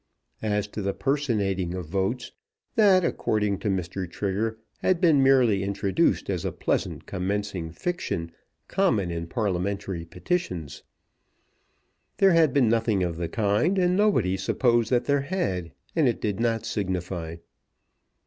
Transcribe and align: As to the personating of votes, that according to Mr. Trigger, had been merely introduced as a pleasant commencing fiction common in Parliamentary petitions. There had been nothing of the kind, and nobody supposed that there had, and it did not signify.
As 0.41 0.65
to 0.69 0.81
the 0.81 0.95
personating 0.95 1.75
of 1.75 1.85
votes, 1.85 2.31
that 2.73 3.05
according 3.05 3.59
to 3.59 3.69
Mr. 3.69 4.09
Trigger, 4.09 4.57
had 4.79 4.99
been 4.99 5.21
merely 5.21 5.61
introduced 5.61 6.27
as 6.27 6.43
a 6.43 6.51
pleasant 6.51 7.05
commencing 7.05 7.71
fiction 7.71 8.31
common 8.67 9.11
in 9.11 9.27
Parliamentary 9.27 10.05
petitions. 10.05 10.81
There 12.17 12.31
had 12.31 12.51
been 12.51 12.67
nothing 12.67 13.03
of 13.03 13.17
the 13.17 13.29
kind, 13.29 13.77
and 13.77 13.95
nobody 13.95 14.37
supposed 14.37 14.89
that 14.89 15.05
there 15.05 15.21
had, 15.21 15.71
and 15.95 16.07
it 16.07 16.19
did 16.19 16.39
not 16.39 16.65
signify. 16.65 17.35